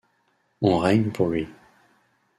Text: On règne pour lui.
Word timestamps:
On 0.63 0.79
règne 0.79 1.11
pour 1.11 1.27
lui. 1.27 1.47